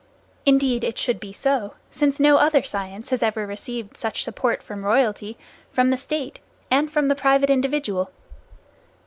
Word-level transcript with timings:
Indeed 0.47 0.83
it 0.83 0.97
should 0.97 1.19
be 1.19 1.31
so, 1.31 1.75
since 1.91 2.19
no 2.19 2.37
other 2.37 2.63
science 2.63 3.11
has 3.11 3.21
ever 3.21 3.45
received 3.45 3.95
such 3.97 4.23
support 4.23 4.63
from 4.63 4.83
royalty, 4.83 5.37
from 5.71 5.91
the 5.91 5.95
state 5.95 6.39
and 6.71 6.89
from 6.91 7.07
the 7.07 7.13
private 7.13 7.51
individual. 7.51 8.09